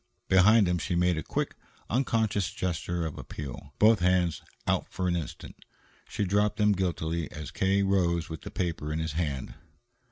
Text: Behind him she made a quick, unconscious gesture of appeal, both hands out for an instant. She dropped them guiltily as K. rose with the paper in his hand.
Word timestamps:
Behind 0.29 0.67
him 0.67 0.79
she 0.79 0.95
made 0.95 1.19
a 1.19 1.21
quick, 1.21 1.53
unconscious 1.87 2.49
gesture 2.49 3.05
of 3.05 3.19
appeal, 3.19 3.75
both 3.77 3.99
hands 3.99 4.41
out 4.65 4.87
for 4.91 5.07
an 5.07 5.15
instant. 5.15 5.55
She 6.09 6.25
dropped 6.25 6.57
them 6.57 6.71
guiltily 6.71 7.31
as 7.31 7.51
K. 7.51 7.83
rose 7.83 8.27
with 8.27 8.41
the 8.41 8.49
paper 8.49 8.91
in 8.91 8.97
his 8.97 9.11
hand. 9.11 9.53